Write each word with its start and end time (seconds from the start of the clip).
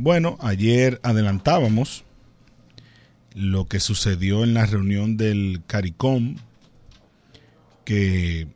Bueno, 0.00 0.38
ayer 0.40 1.00
adelantábamos 1.02 2.04
lo 3.34 3.66
que 3.66 3.80
sucedió 3.80 4.44
en 4.44 4.54
la 4.54 4.64
reunión 4.64 5.16
del 5.16 5.60
CARICOM, 5.66 6.36
que 7.84 8.46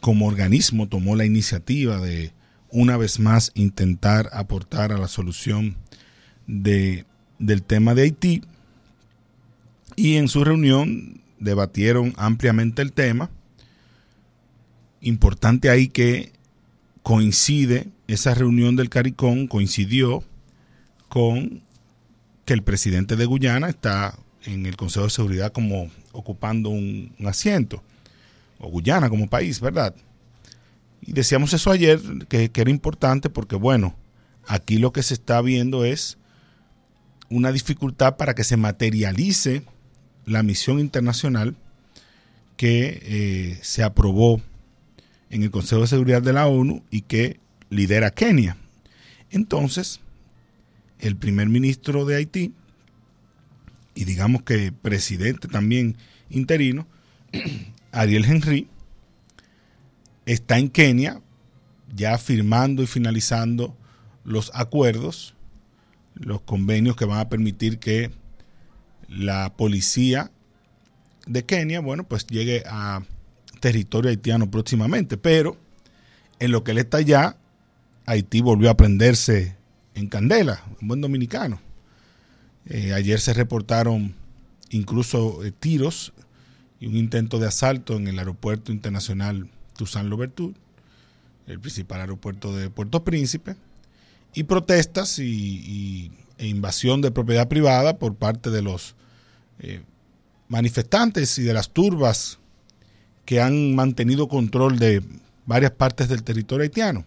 como 0.00 0.26
organismo 0.26 0.88
tomó 0.88 1.14
la 1.14 1.24
iniciativa 1.24 2.00
de 2.00 2.32
una 2.68 2.96
vez 2.96 3.20
más 3.20 3.52
intentar 3.54 4.28
aportar 4.32 4.90
a 4.90 4.98
la 4.98 5.06
solución 5.06 5.76
de, 6.48 7.04
del 7.38 7.62
tema 7.62 7.94
de 7.94 8.02
Haití. 8.02 8.42
Y 9.94 10.16
en 10.16 10.26
su 10.26 10.42
reunión 10.42 11.20
debatieron 11.38 12.12
ampliamente 12.16 12.82
el 12.82 12.92
tema. 12.92 13.30
Importante 15.00 15.70
ahí 15.70 15.86
que 15.86 16.32
coincide, 17.04 17.86
esa 18.08 18.34
reunión 18.34 18.74
del 18.74 18.88
CARICOM 18.88 19.46
coincidió 19.46 20.24
con 21.08 21.62
que 22.44 22.54
el 22.54 22.62
presidente 22.62 23.16
de 23.16 23.26
Guyana 23.26 23.68
está 23.68 24.18
en 24.44 24.66
el 24.66 24.76
Consejo 24.76 25.06
de 25.06 25.10
Seguridad 25.10 25.52
como 25.52 25.90
ocupando 26.12 26.70
un, 26.70 27.12
asiento, 27.26 27.82
o 28.58 28.68
Guyana 28.68 29.08
como 29.08 29.28
país, 29.28 29.60
¿verdad? 29.60 29.94
Y 31.02 31.12
decíamos 31.12 31.52
eso 31.52 31.70
ayer, 31.70 32.00
que, 32.28 32.50
que, 32.50 32.60
era 32.60 32.70
importante 32.70 33.28
porque, 33.28 33.56
bueno, 33.56 33.94
aquí 34.46 34.78
lo 34.78 34.92
que 34.92 35.02
se 35.02 35.14
está 35.14 35.40
viendo 35.42 35.84
es 35.84 36.18
una 37.28 37.52
dificultad 37.52 38.16
para 38.16 38.34
que 38.34 38.44
se 38.44 38.56
materialice 38.56 39.62
la 40.24 40.42
misión 40.42 40.80
internacional 40.80 41.56
que 42.56 43.00
eh, 43.02 43.58
se 43.62 43.82
aprobó 43.82 44.40
en 45.30 45.42
el 45.42 45.50
Consejo 45.50 45.82
de 45.82 45.88
Seguridad 45.88 46.22
de 46.22 46.32
la 46.32 46.46
ONU 46.46 46.82
y 46.90 47.02
que 47.02 47.40
lidera 47.68 48.10
Kenia. 48.10 48.56
Entonces, 49.30 50.00
el 51.00 51.16
primer 51.16 51.48
ministro 51.48 52.04
de 52.04 52.16
Haití 52.16 52.54
y 53.94 54.04
digamos 54.04 54.42
que 54.42 54.72
presidente 54.72 55.48
también 55.48 55.96
interino, 56.28 56.86
Ariel 57.92 58.24
Henry, 58.26 58.68
está 60.26 60.58
en 60.58 60.68
Kenia 60.68 61.22
ya 61.94 62.18
firmando 62.18 62.82
y 62.82 62.86
finalizando 62.86 63.74
los 64.24 64.50
acuerdos, 64.54 65.34
los 66.14 66.42
convenios 66.42 66.96
que 66.96 67.06
van 67.06 67.20
a 67.20 67.28
permitir 67.28 67.78
que 67.78 68.10
la 69.08 69.54
policía 69.56 70.30
de 71.26 71.44
Kenia, 71.44 71.80
bueno, 71.80 72.04
pues 72.04 72.26
llegue 72.26 72.64
a 72.66 73.02
territorio 73.60 74.10
haitiano 74.10 74.50
próximamente, 74.50 75.16
pero 75.16 75.56
en 76.38 76.52
lo 76.52 76.64
que 76.64 76.72
él 76.72 76.78
está 76.78 76.98
allá, 76.98 77.38
Haití 78.04 78.40
volvió 78.40 78.70
a 78.70 78.76
prenderse 78.76 79.56
en 79.96 80.08
candela, 80.08 80.62
un 80.80 80.88
buen 80.88 81.00
dominicano. 81.00 81.60
Eh, 82.66 82.92
ayer 82.92 83.18
se 83.20 83.32
reportaron 83.32 84.14
incluso 84.70 85.42
eh, 85.44 85.52
tiros 85.52 86.12
y 86.78 86.86
un 86.86 86.96
intento 86.96 87.38
de 87.38 87.48
asalto 87.48 87.96
en 87.96 88.06
el 88.06 88.18
aeropuerto 88.18 88.72
internacional 88.72 89.48
Toussaint 89.76 90.08
Louverture, 90.08 90.54
el 91.46 91.58
principal 91.60 92.00
aeropuerto 92.00 92.54
de 92.54 92.68
Puerto 92.68 93.04
Príncipe, 93.04 93.56
y 94.34 94.44
protestas 94.44 95.18
y, 95.18 96.12
e 96.36 96.46
invasión 96.46 97.00
de 97.00 97.10
propiedad 97.10 97.48
privada 97.48 97.98
por 97.98 98.14
parte 98.16 98.50
de 98.50 98.60
los 98.60 98.94
eh, 99.60 99.82
manifestantes 100.48 101.38
y 101.38 101.42
de 101.42 101.54
las 101.54 101.70
turbas 101.70 102.38
que 103.24 103.40
han 103.40 103.74
mantenido 103.74 104.28
control 104.28 104.78
de 104.78 105.02
varias 105.46 105.72
partes 105.72 106.10
del 106.10 106.22
territorio 106.22 106.64
haitiano. 106.64 107.06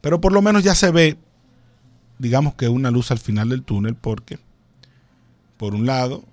Pero 0.00 0.22
por 0.22 0.32
lo 0.32 0.40
menos 0.40 0.64
ya 0.64 0.74
se 0.74 0.90
ve 0.90 1.18
digamos 2.18 2.54
que 2.54 2.68
una 2.68 2.90
luz 2.90 3.10
al 3.10 3.18
final 3.18 3.48
del 3.48 3.62
túnel 3.62 3.94
porque, 3.94 4.38
por 5.56 5.74
un 5.74 5.86
lado, 5.86 6.24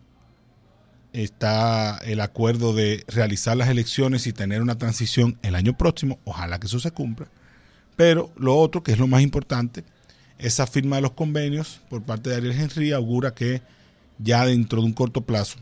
está 1.13 1.97
el 1.99 2.19
acuerdo 2.19 2.73
de 2.73 3.03
realizar 3.07 3.55
las 3.55 3.69
elecciones 3.69 4.27
y 4.27 4.33
tener 4.33 4.61
una 4.61 4.77
transición 4.77 5.37
el 5.43 5.55
año 5.55 5.77
próximo, 5.77 6.19
ojalá 6.25 6.59
que 6.59 6.67
eso 6.67 6.79
se 6.79 6.91
cumpla, 6.91 7.27
pero 7.95 8.31
lo 8.35 8.57
otro, 8.57 8.83
que 8.83 8.91
es 8.91 8.99
lo 8.99 9.07
más 9.07 9.21
importante, 9.21 9.83
esa 10.37 10.67
firma 10.67 10.97
de 10.97 11.03
los 11.03 11.11
convenios 11.11 11.81
por 11.89 12.03
parte 12.03 12.29
de 12.29 12.35
Ariel 12.35 12.59
Henry 12.59 12.91
augura 12.91 13.33
que 13.33 13.61
ya 14.19 14.45
dentro 14.45 14.81
de 14.81 14.87
un 14.87 14.93
corto 14.93 15.21
plazo 15.21 15.57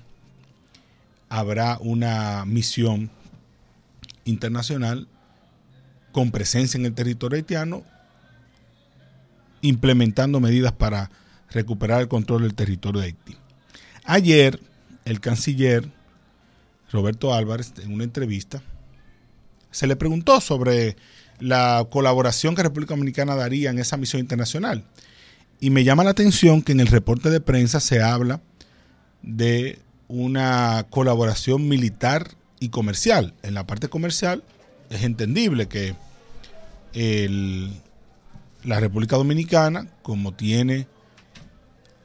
habrá 1.29 1.78
una 1.79 2.45
misión 2.45 3.12
internacional 4.25 5.07
con 6.12 6.31
presencia 6.31 6.78
en 6.78 6.85
el 6.85 6.94
territorio 6.94 7.38
haitiano 7.38 7.83
implementando 9.63 10.40
medidas 10.40 10.74
para 10.74 11.09
recuperar 11.50 12.01
el 12.01 12.07
control 12.07 12.44
del 12.44 12.53
territorio 12.53 13.01
de 13.01 13.07
Haití. 13.07 13.38
Ayer, 14.06 14.59
el 15.06 15.19
canciller 15.19 15.90
Roberto 16.91 17.34
Álvarez, 17.34 17.74
en 17.81 17.91
una 17.91 18.03
entrevista, 18.03 18.62
se 19.72 19.88
le 19.88 19.96
preguntó 19.96 20.40
sobre 20.40 20.96
la 21.40 21.88
colaboración 21.90 22.56
que 22.56 22.63
República 22.63 22.94
Dominicana 22.94 23.35
daría 23.35 23.72
en 23.72 23.79
esa 23.79 23.97
misión 23.97 24.19
internacional. 24.19 24.84
Y 25.59 25.69
me 25.69 25.84
llama 25.84 26.03
la 26.03 26.12
atención 26.12 26.62
que 26.62 26.74
en 26.74 26.80
el 26.80 26.88
reporte 26.88 27.30
de 27.30 27.40
prensa 27.40 27.80
se 27.80 28.01
habla 28.01 28.41
de 29.22 29.80
una 30.07 30.85
colaboración 30.90 31.68
militar 31.68 32.30
y 32.59 32.69
comercial. 32.69 33.34
En 33.41 33.53
la 33.53 33.66
parte 33.66 33.88
comercial 33.88 34.44
es 34.90 35.03
entendible 35.03 35.68
que 35.68 35.95
el, 36.94 37.72
la 38.63 38.79
República 38.79 39.18
Dominicana, 39.18 39.88
como 40.01 40.34
tiene 40.34 40.88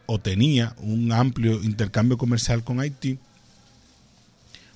o 0.07 0.19
tenía 0.19 0.75
un 0.79 1.13
amplio 1.13 1.63
intercambio 1.63 2.17
comercial 2.17 2.65
con 2.65 2.81
Haití, 2.81 3.19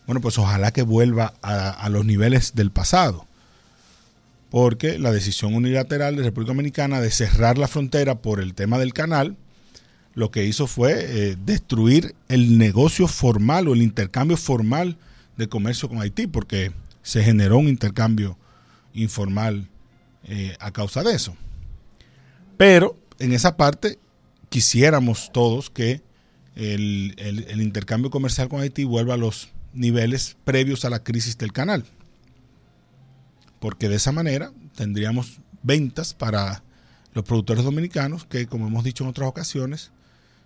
bueno, 0.07 0.21
pues 0.21 0.39
ojalá 0.39 0.73
que 0.73 0.83
vuelva 0.83 1.35
a, 1.43 1.89
los 1.89 2.05
niveles 2.05 2.55
del 2.55 2.71
pasado. 2.71 3.27
Porque 4.51 4.99
la 4.99 5.13
decisión 5.13 5.55
unilateral 5.55 6.17
de 6.17 6.25
República 6.25 6.51
Dominicana 6.53 7.01
de 7.01 7.11
cerrar 7.11 7.57
la 7.57 7.69
frontera 7.69 8.17
por 8.17 8.41
el 8.41 8.55
tema 8.55 8.79
del 8.79 8.93
canal, 8.93 9.37
lo 10.15 10.31
que 10.31 10.45
hizo 10.45 10.67
fue 10.67 10.93
eh, 10.99 11.37
destruir 11.43 12.15
el 12.29 12.59
negocio 12.59 13.09
formal 13.09 13.69
o 13.69 13.75
el 13.75 13.81
intercambio 13.81 14.37
formal 14.37 14.99
de 15.39 15.49
comercio 15.49 15.89
con 15.89 16.03
Haití, 16.03 16.27
porque 16.27 16.73
se 17.03 17.23
generó 17.23 17.57
un 17.57 17.69
intercambio 17.69 18.37
informal 18.93 19.69
eh, 20.25 20.55
a 20.61 20.73
causa 20.73 21.03
de 21.03 21.15
eso. 21.15 21.35
Pero 22.57 22.99
en 23.19 23.33
esa 23.33 23.57
parte 23.57 23.99
quisiéramos 24.49 25.31
todos 25.33 25.71
que 25.71 26.03
el, 26.55 27.61
intercambio 27.61 28.11
comercial 28.11 28.49
con 28.49 28.61
Haití 28.61 28.85
vuelva 28.85 29.15
a 29.15 29.19
los 29.19 29.49
niveles 29.73 30.37
previos 30.45 30.85
a 30.85 30.91
la 30.91 31.03
crisis 31.03 31.39
del 31.39 31.53
canal. 31.53 31.85
Porque 33.59 33.89
de 33.89 33.97
esa 33.97 34.13
manera 34.13 34.53
tendríamos 34.77 35.41
ventas 35.63 36.15
para 36.15 36.63
los 37.15 37.25
productores 37.25 37.65
dominicanos 37.65 38.27
que, 38.27 38.47
como 38.47 38.67
hemos 38.67 38.85
dicho 38.85 39.05
en 39.05 39.11
otras 39.11 39.29
ocasiones, 39.29 39.93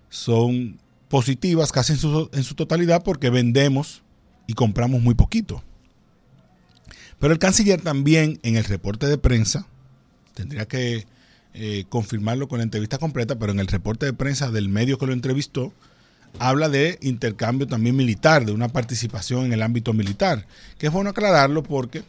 son 0.09 0.78
positivas 1.09 1.73
casi 1.73 1.94
en 1.94 1.99
su, 1.99 2.31
en 2.33 2.44
su 2.44 2.55
totalidad 2.55 3.03
porque 3.03 3.31
vendemos 3.31 4.03
y 4.47 4.55
compramos 4.55 5.00
muy 5.00 5.15
poquito. 5.15 5.62
Pero 7.19 7.33
el 7.33 7.38
canciller 7.38 7.81
también 7.81 8.38
en 8.43 8.56
el 8.56 8.65
reporte 8.65 9.06
de 9.06 9.19
prensa 9.19 9.67
tendría 10.34 10.67
que 10.67 11.06
eh, 11.59 11.87
confirmarlo 11.89 12.49
con 12.49 12.59
la 12.59 12.65
entrevista 12.65 12.99
completa, 12.99 13.39
pero 13.39 13.50
en 13.50 13.61
el 13.61 13.67
reporte 13.67 14.05
de 14.05 14.12
prensa 14.12 14.50
del 14.50 14.69
medio 14.69 14.99
que 14.99 15.06
lo 15.06 15.15
entrevistó, 15.15 15.72
habla 16.39 16.69
de 16.69 16.99
intercambio 17.00 17.67
también 17.67 17.97
militar, 17.97 18.44
de 18.44 18.53
una 18.53 18.69
participación 18.69 19.47
en 19.47 19.55
el 19.55 19.62
ámbito 19.62 19.94
militar, 19.94 20.47
que 20.77 20.89
es 20.89 20.93
bueno 20.93 21.09
aclararlo 21.09 21.62
porque 21.62 22.05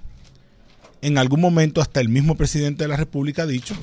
en 1.01 1.17
algún 1.17 1.39
momento 1.39 1.79
hasta 1.79 2.01
el 2.01 2.09
mismo 2.09 2.35
presidente 2.35 2.83
de 2.83 2.89
la 2.89 2.97
República 2.97 3.43
ha 3.43 3.47
dicho 3.47 3.73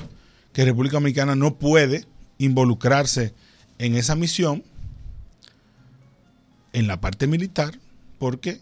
que 0.53 0.65
República 0.65 0.97
Dominicana 0.97 1.33
no 1.33 1.55
puede 1.55 2.05
involucrarse 2.37 3.33
en 3.79 3.95
esa 3.95 4.15
misión 4.15 4.63
en 6.73 6.85
la 6.85 7.01
parte 7.01 7.25
militar 7.25 7.79
porque 8.19 8.61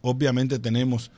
obviamente 0.00 0.58
tenemos 0.58 1.12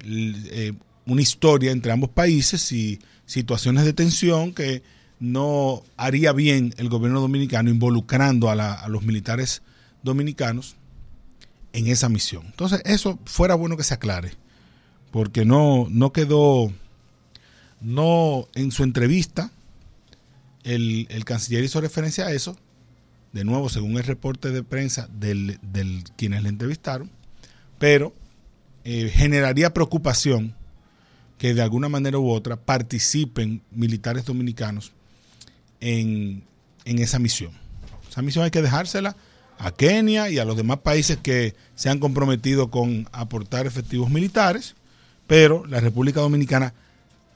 eh, 0.00 0.72
una 1.06 1.22
historia 1.22 1.70
entre 1.70 1.92
ambos 1.92 2.10
países 2.10 2.72
y 2.72 2.98
situaciones 3.24 3.84
de 3.84 3.92
tensión 3.92 4.52
que 4.52 4.82
no 5.18 5.82
haría 5.96 6.32
bien 6.32 6.74
el 6.76 6.88
gobierno 6.88 7.20
dominicano 7.20 7.70
involucrando 7.70 8.50
a, 8.50 8.88
los 8.88 9.02
militares 9.02 9.62
dominicanos 10.02 10.76
en 11.72 11.86
esa 11.86 12.08
misión. 12.08 12.44
Entonces, 12.46 12.82
eso 12.84 13.18
fuera 13.24 13.54
bueno 13.54 13.76
que 13.76 13.84
se 13.84 13.94
aclare, 13.94 14.32
porque 15.10 15.44
no, 15.44 15.86
no 15.90 16.12
quedó, 16.12 16.72
no 17.80 18.48
en 18.54 18.72
su 18.72 18.82
entrevista, 18.82 19.50
el, 20.64 21.24
canciller 21.24 21.64
hizo 21.64 21.80
referencia 21.80 22.26
a 22.26 22.32
eso, 22.32 22.56
de 23.32 23.44
nuevo, 23.44 23.68
según 23.68 23.96
el 23.96 24.04
reporte 24.04 24.50
de 24.50 24.62
prensa 24.62 25.08
del, 25.12 25.58
del 25.62 26.04
quienes 26.16 26.42
le 26.42 26.48
entrevistaron, 26.48 27.10
pero 27.78 28.12
eh, 28.84 29.10
generaría 29.12 29.74
preocupación 29.74 30.54
que 31.38 31.54
de 31.54 31.62
alguna 31.62 31.88
manera 31.88 32.18
u 32.18 32.30
otra 32.30 32.56
participen 32.56 33.62
militares 33.70 34.24
dominicanos 34.24 34.92
en 35.80 36.44
en 36.86 37.00
esa 37.00 37.18
misión. 37.18 37.50
Esa 38.08 38.22
misión 38.22 38.44
hay 38.44 38.50
que 38.50 38.62
dejársela 38.62 39.14
a 39.58 39.72
Kenia 39.72 40.30
y 40.30 40.38
a 40.38 40.44
los 40.44 40.56
demás 40.56 40.78
países 40.78 41.18
que 41.18 41.54
se 41.74 41.90
han 41.90 41.98
comprometido 41.98 42.70
con 42.70 43.08
aportar 43.12 43.66
efectivos 43.66 44.08
militares, 44.08 44.76
pero 45.26 45.66
la 45.66 45.80
República 45.80 46.20
Dominicana 46.20 46.72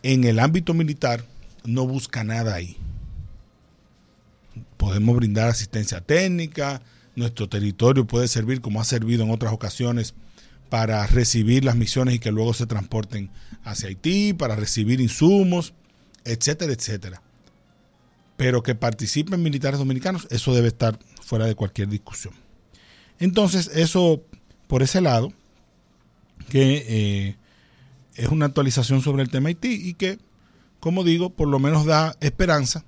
en 0.03 0.25
el 0.25 0.39
ámbito 0.39 0.73
militar 0.73 1.25
no 1.65 1.87
busca 1.87 2.25
nada 2.25 2.55
ahí. 2.55 2.77
Podemos 4.77 5.17
brindar 5.17 5.49
asistencia 5.49 6.01
técnica, 6.01 6.81
nuestro 7.17 7.49
territorio 7.49 8.07
puede 8.07 8.29
servir 8.29 8.61
como 8.61 8.81
ha 8.81 8.85
servido 8.85 9.25
en 9.25 9.31
otras 9.31 9.53
ocasiones 9.53 10.15
para 10.71 11.07
recibir 11.07 11.65
las 11.65 11.77
misiones 11.77 12.15
y 12.15 12.19
que 12.21 12.31
luego 12.31 12.55
se 12.55 12.67
transporten 12.67 13.31
hacia 13.65 13.89
Haití, 13.89 14.33
para 14.33 14.57
recibir 14.57 15.01
insumos, 15.01 15.75
etcétera, 16.25 16.73
etcétera. 16.73 17.23
Pero 18.37 18.63
que 18.63 18.75
participen 18.75 19.43
militares 19.43 19.79
dominicanos, 19.79 20.27
eso 20.31 20.55
debe 20.55 20.69
estar 20.69 20.99
fuera 21.21 21.45
de 21.45 21.55
cualquier 21.55 21.89
discusión. 21.89 22.33
Entonces, 23.19 23.71
eso 23.75 24.23
por 24.71 24.85
ese 24.85 25.01
lado, 25.01 25.33
que 26.49 26.85
eh, 26.89 27.37
es 28.15 28.29
una 28.29 28.47
actualización 28.47 29.03
sobre 29.03 29.25
el 29.25 29.29
tema 29.29 29.49
Haití 29.49 29.73
y 29.73 29.95
que, 29.95 30.19
como 30.79 31.03
digo, 31.03 31.31
por 31.31 31.49
lo 31.49 31.59
menos 31.59 31.87
da 31.87 32.17
esperanza 32.21 32.85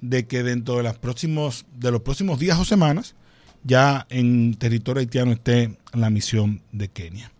de 0.00 0.26
que 0.26 0.42
dentro 0.42 0.78
de, 0.78 0.82
los 0.82 0.96
próximos, 0.96 1.66
de 1.76 1.90
los 1.90 2.00
próximos 2.00 2.38
días 2.38 2.58
o 2.58 2.64
semanas 2.64 3.14
ya 3.64 4.06
en 4.10 4.54
territorio 4.54 5.00
haitiano 5.00 5.32
esté 5.32 5.76
la 5.92 6.10
misión 6.10 6.62
de 6.70 6.88
Kenia. 6.88 7.32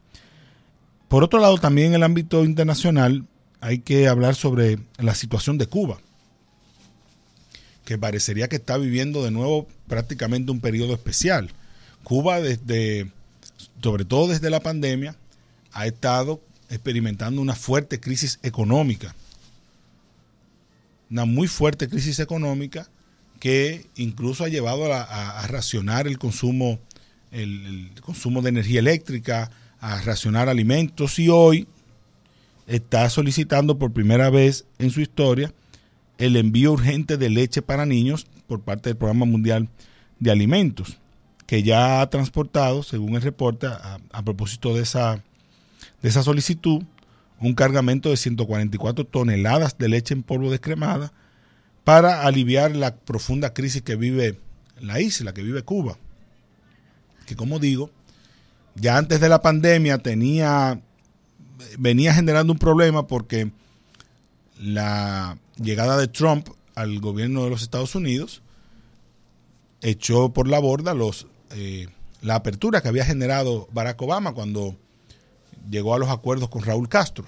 Por 1.09 1.23
otro 1.23 1.38
lado, 1.38 1.59
también 1.59 1.88
en 1.88 1.94
el 1.94 2.03
ámbito 2.03 2.44
internacional 2.44 3.26
hay 3.61 3.79
que 3.79 4.09
hablar 4.09 4.35
sobre 4.35 4.79
la 4.99 5.15
situación 5.15 5.59
de 5.59 5.67
Cuba, 5.67 5.99
que 7.85 7.99
parecería 7.99 8.49
que 8.49 8.56
está 8.56 8.79
viviendo 8.79 9.23
de 9.23 9.31
nuevo 9.31 9.69
prácticamente 9.87 10.50
un 10.50 10.61
periodo 10.61 10.94
especial. 10.94 11.53
Cuba, 12.03 12.41
desde, 12.41 13.11
sobre 13.82 14.05
todo 14.05 14.29
desde 14.29 14.50
la 14.50 14.61
pandemia, 14.61 15.17
ha 15.73 15.87
estado 15.87 16.41
experimentando 16.71 17.41
una 17.41 17.55
fuerte 17.55 18.00
crisis 18.00 18.38
económica, 18.43 19.15
una 21.11 21.26
muy 21.26 21.47
fuerte 21.49 21.88
crisis 21.88 22.19
económica 22.19 22.88
que 23.44 23.88
incluso 23.96 24.43
ha 24.43 24.49
llevado 24.49 24.91
a, 24.91 25.46
racionar 25.49 26.06
el 26.06 26.17
consumo, 26.17 26.79
el, 27.31 27.91
consumo 28.00 28.41
de 28.41 28.49
energía 28.49 28.81
eléctrica, 28.81 29.50
a 29.81 30.00
racionar 30.00 30.49
alimentos 30.49 31.19
y 31.19 31.29
hoy 31.29 31.69
está 32.67 33.11
solicitando 33.11 33.79
por 33.79 33.93
primera 33.93 34.31
vez 34.31 34.64
en 34.79 34.88
su 34.88 35.02
historia 35.02 35.52
el 36.17 36.37
envío 36.37 36.73
urgente 36.73 37.19
de 37.19 37.29
leche 37.29 37.61
para 37.61 37.85
niños 37.85 38.26
por 38.46 38.62
parte 38.62 38.88
del 38.88 38.96
Programa 38.96 39.26
Mundial 39.26 39.69
de 40.20 40.31
Alimentos, 40.31 40.97
que 41.47 41.62
ya 41.62 42.00
ha 42.00 42.08
transportado, 42.08 42.82
según 42.82 43.14
el 43.14 43.20
reporte, 43.20 43.67
a, 43.67 43.99
a 44.11 44.23
propósito 44.23 44.75
de 44.75 44.85
esa, 44.85 45.23
de 46.00 46.08
esa 46.08 46.23
solicitud, 46.23 46.82
un 47.40 47.52
cargamento 47.52 48.08
de 48.08 48.17
144 48.17 49.05
toneladas 49.05 49.76
de 49.76 49.90
leche 49.90 50.14
en 50.14 50.23
polvo 50.23 50.50
descremada 50.50 51.12
para 51.85 52.23
aliviar 52.23 52.75
la 52.75 52.97
profunda 52.97 53.53
crisis 53.53 53.83
que 53.83 53.97
vive 53.97 54.41
la 54.81 55.01
isla, 55.01 55.35
que 55.35 55.43
vive 55.43 55.63
Cuba. 55.63 55.99
Que 57.27 57.37
como 57.37 57.59
digo, 57.59 57.91
ya 58.75 58.97
antes 58.97 59.21
de 59.21 59.29
la 59.29 59.43
pandemia 59.43 59.99
tenía 59.99 60.81
venía 61.79 62.13
generando 62.15 62.53
un 62.53 62.59
problema 62.59 63.07
porque 63.07 63.53
la 64.59 65.39
llegada 65.57 65.97
de 65.97 66.09
Trump 66.09 66.49
al 66.75 66.99
gobierno 67.01 67.45
de 67.45 67.51
los 67.51 67.63
Estados 67.63 67.95
Unidos 67.95 68.43
echó 69.81 70.31
por 70.31 70.49
la 70.49 70.59
borda 70.59 70.95
los 70.95 71.27
eh, 71.51 71.89
la 72.23 72.37
apertura 72.37 72.81
que 72.81 72.89
había 72.89 73.05
generado 73.05 73.69
Barack 73.73 74.01
Obama 74.03 74.33
cuando 74.33 74.77
llegó 75.71 75.95
a 75.95 75.99
los 75.99 76.09
acuerdos 76.09 76.49
con 76.49 76.63
Raúl 76.63 76.89
Castro 76.89 77.27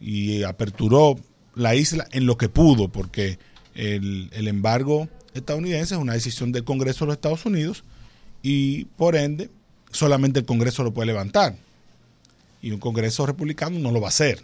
y 0.00 0.42
aperturó 0.42 1.16
la 1.54 1.74
isla 1.74 2.06
en 2.12 2.26
lo 2.26 2.36
que 2.36 2.48
pudo, 2.48 2.88
porque 2.88 3.38
el, 3.74 4.30
embargo 4.48 5.08
estadounidense 5.34 5.94
es 5.94 6.00
una 6.00 6.12
decisión 6.12 6.52
del 6.52 6.64
Congreso 6.64 7.04
de 7.04 7.08
los 7.08 7.16
Estados 7.16 7.46
Unidos 7.46 7.84
y 8.42 8.84
por 8.84 9.16
ende 9.16 9.50
solamente 9.90 10.40
el 10.40 10.46
Congreso 10.46 10.82
lo 10.82 10.92
puede 10.92 11.06
levantar. 11.06 11.56
Y 12.60 12.70
un 12.70 12.78
Congreso 12.78 13.26
republicano 13.26 13.78
no 13.78 13.90
lo 13.90 14.00
va 14.00 14.08
a 14.08 14.10
hacer. 14.10 14.42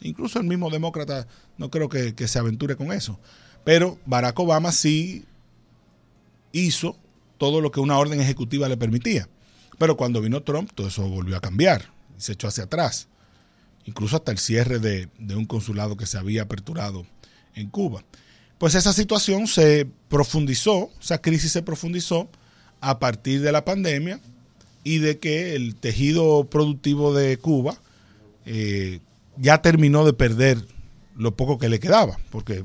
Incluso 0.00 0.38
el 0.38 0.46
mismo 0.46 0.70
demócrata 0.70 1.26
no 1.58 1.70
creo 1.70 1.88
que, 1.88 2.14
que 2.14 2.26
se 2.26 2.38
aventure 2.38 2.76
con 2.76 2.92
eso. 2.92 3.18
Pero 3.64 3.98
Barack 4.06 4.38
Obama 4.38 4.72
sí 4.72 5.24
hizo 6.52 6.96
todo 7.36 7.60
lo 7.60 7.70
que 7.70 7.80
una 7.80 7.98
orden 7.98 8.20
ejecutiva 8.20 8.68
le 8.68 8.78
permitía. 8.78 9.28
Pero 9.78 9.96
cuando 9.96 10.20
vino 10.22 10.42
Trump, 10.42 10.70
todo 10.74 10.88
eso 10.88 11.06
volvió 11.08 11.36
a 11.36 11.40
cambiar 11.40 11.90
se 12.20 12.32
echó 12.32 12.48
hacia 12.48 12.64
atrás 12.64 13.08
incluso 13.90 14.16
hasta 14.16 14.30
el 14.30 14.38
cierre 14.38 14.78
de, 14.78 15.08
un 15.34 15.46
consulado 15.46 15.96
que 15.96 16.06
se 16.06 16.16
había 16.16 16.42
aperturado 16.42 17.04
en 17.56 17.68
Cuba. 17.68 18.04
Pues 18.56 18.76
esa 18.76 18.92
situación 18.92 19.48
se 19.48 19.88
profundizó, 20.08 20.90
esa 21.00 21.20
crisis 21.20 21.50
se 21.50 21.62
profundizó 21.62 22.30
a 22.80 23.00
partir 23.00 23.40
de 23.40 23.50
la 23.50 23.64
pandemia 23.64 24.20
y 24.84 24.98
de 24.98 25.18
que 25.18 25.56
el 25.56 25.74
tejido 25.74 26.44
productivo 26.44 27.12
de 27.12 27.36
Cuba 27.38 27.78
eh, 28.46 29.00
ya 29.36 29.60
terminó 29.60 30.04
de 30.04 30.12
perder 30.12 30.64
lo 31.16 31.34
poco 31.36 31.58
que 31.58 31.68
le 31.68 31.80
quedaba, 31.80 32.16
porque 32.30 32.64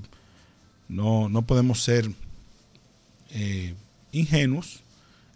no, 0.87 1.29
podemos 1.47 1.81
ser 1.81 2.11
eh, 3.31 3.73
ingenuos 4.11 4.81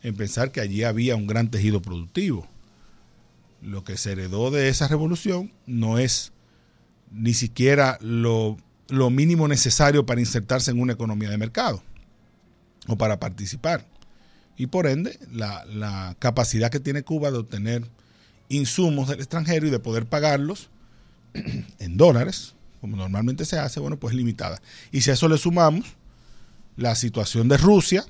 en 0.04 0.16
pensar 0.16 0.52
que 0.52 0.62
allí 0.62 0.84
había 0.84 1.16
un 1.16 1.26
gran 1.26 1.50
tejido 1.50 1.82
productivo 1.82 2.48
lo 3.62 3.84
que 3.84 3.98
se 3.98 4.14
heredó 4.14 4.52
de 4.52 4.70
esa 4.70 4.88
revolución 4.88 5.52
no 5.66 6.00
es 6.00 6.32
ni 7.12 7.34
siquiera 7.34 7.98
lo, 8.02 8.58
mínimo 8.90 9.48
necesario 9.48 10.06
para 10.06 10.22
insertarse 10.22 10.72
en 10.72 10.80
una 10.80 10.94
economía 10.94 11.30
de 11.30 11.38
mercado 11.38 11.84
o 12.88 12.98
para 12.98 13.20
participar. 13.20 13.86
Y 14.58 14.68
por 14.68 14.88
ende, 14.88 15.18
la, 15.32 15.66
la 15.66 16.16
capacidad 16.20 16.70
que 16.70 16.80
tiene 16.80 17.04
Cuba 17.04 17.32
de 17.32 17.38
obtener 17.38 17.86
insumos 18.50 19.08
del 19.08 19.20
extranjero 19.20 19.68
y 19.68 19.70
de 19.70 19.80
poder 19.80 20.06
pagarlos 20.06 20.70
en 21.80 21.98
dólares, 21.98 22.56
como 22.82 22.96
normalmente 22.96 23.46
se 23.46 23.60
hace, 23.60 23.80
bueno, 23.80 23.98
pues 23.98 24.16
limitada. 24.16 24.62
Y 24.92 25.02
si 25.02 25.12
a 25.12 25.14
eso 25.14 25.28
le 25.28 25.38
sumamos 25.38 25.86
la 26.76 26.96
situación 26.96 27.48
de 27.48 27.58
Rusia, 27.58 28.06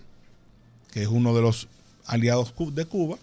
que 0.92 1.02
es 1.04 1.07
uno 1.07 1.35
de 1.35 1.42
los 1.42 1.68
aliados 2.06 2.54
de 2.73 2.85
Cuba, 2.85 3.18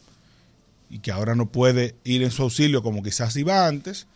y 0.90 1.00
que 1.00 1.10
ahora 1.10 1.34
no 1.34 1.50
puede 1.50 1.94
ir 2.04 2.22
en 2.22 2.30
su 2.30 2.42
auxilio 2.42 2.82
como 2.82 3.02
quizás 3.02 3.36
iba 3.36 3.66
antes. 3.66 4.06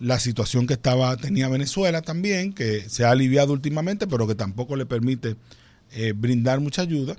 La 0.00 0.18
situación 0.18 0.66
que 0.66 0.74
estaba 0.74 1.16
tenía 1.16 1.48
Venezuela 1.48 2.02
también, 2.02 2.52
que 2.52 2.88
se 2.88 3.04
ha 3.04 3.10
aliviado 3.10 3.52
últimamente, 3.52 4.06
pero 4.06 4.26
que 4.26 4.34
tampoco 4.34 4.76
le 4.76 4.86
permite 4.86 5.36
eh, 5.92 6.12
brindar 6.14 6.60
mucha 6.60 6.82
ayuda. 6.82 7.16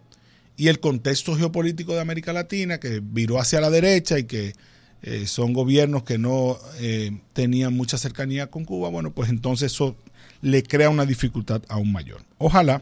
Y 0.58 0.68
el 0.68 0.80
contexto 0.80 1.36
geopolítico 1.36 1.94
de 1.94 2.02
América 2.02 2.34
Latina, 2.34 2.80
que 2.80 3.02
viró 3.02 3.40
hacia 3.40 3.62
la 3.62 3.70
derecha 3.70 4.20
y 4.20 4.26
que 4.26 4.54
eh, 5.02 5.28
son 5.28 5.54
gobiernos 5.54 6.04
que 6.04 6.18
no 6.18 6.58
eh, 6.80 7.20
tenían 7.34 7.76
mucha 7.76 7.98
cercanía 7.98 8.48
con 8.48 8.66
Cuba, 8.66 8.90
bueno, 8.90 9.12
pues 9.12 9.30
entonces 9.30 9.72
eso 9.72 9.96
le 10.42 10.64
crea 10.64 10.90
una 10.90 11.06
dificultad 11.06 11.62
aún 11.70 11.92
mayor. 11.92 12.24
Ojalá, 12.38 12.82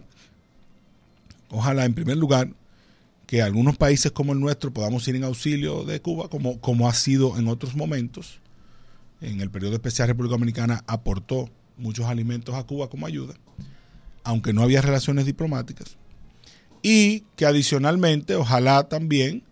ojalá 1.50 1.86
en 1.86 1.94
primer 1.94 2.18
lugar, 2.18 2.50
que 3.26 3.42
algunos 3.42 3.78
países 3.78 4.12
como 4.12 4.34
el 4.34 4.40
nuestro 4.40 4.74
podamos 4.74 5.08
ir 5.08 5.16
en 5.16 5.24
auxilio 5.24 5.86
de 5.86 6.02
Cuba, 6.02 6.30
como, 6.30 6.60
como 6.60 6.90
ha 6.90 6.94
sido 6.94 7.38
en 7.38 7.48
otros 7.48 7.76
momentos. 7.76 8.40
En 9.22 9.42
el 9.42 9.50
periodo 9.50 9.74
especial 9.74 10.10
República 10.10 10.34
Dominicana 10.34 10.84
aportó 10.88 11.50
muchos 11.78 12.06
alimentos 12.06 12.56
a 12.56 12.64
Cuba 12.64 12.90
como 12.90 13.08
ayuda, 13.08 13.36
aunque 14.24 14.54
no 14.54 14.62
había 14.62 14.82
relaciones 14.82 15.26
diplomáticas. 15.26 15.98
Y 16.82 17.22
que 17.38 17.46
adicionalmente, 17.46 18.36
ojalá 18.36 18.90
también 18.90 19.44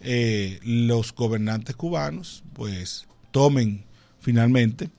eh, 0.00 0.58
los 0.64 1.14
gobernantes 1.14 1.76
cubanos 1.76 2.42
pues 2.52 3.06
tomen 3.30 3.84
finalmente 4.18 4.90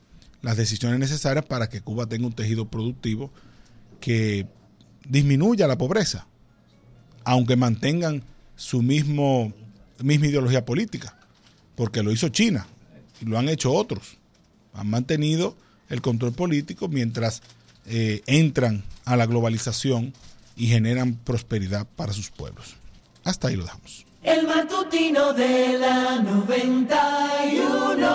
las 0.42 0.58
decisiones 0.58 1.00
necesarias 1.00 1.46
para 1.46 1.70
que 1.70 1.82
Cuba 1.82 2.06
tenga 2.06 2.28
un 2.28 2.34
tejido 2.34 2.70
productivo 2.70 3.32
que 4.00 4.48
disminuya 5.08 5.68
la 5.68 5.78
pobreza 5.78 6.28
aunque 7.24 7.56
mantengan 7.56 8.24
su 8.56 8.82
mismo, 8.82 9.54
misma 10.00 10.28
ideología 10.28 10.66
política, 10.66 11.16
porque 11.76 12.04
lo 12.04 12.12
hizo 12.12 12.30
China 12.30 12.68
y 13.22 13.26
lo 13.26 13.38
han 13.38 13.50
hecho 13.50 13.72
otros. 13.72 14.18
Han 14.74 14.90
mantenido 14.90 15.56
el 15.90 16.02
control 16.02 16.34
político 16.34 16.88
mientras 16.88 17.42
eh, 17.86 18.22
entran 18.26 18.84
a 19.06 19.16
la 19.16 19.26
globalización 19.26 20.14
y 20.56 20.68
generan 20.68 21.16
prosperidad 21.16 21.88
para 21.96 22.14
sus 22.14 22.30
pueblos. 22.30 22.76
Hasta 23.24 23.48
ahí 23.48 23.56
lo 23.56 23.64
dejamos. 23.64 24.06
El 24.24 24.46
matutino 24.48 25.34
de 25.34 25.80
la 25.80 26.20
91. 26.20 28.02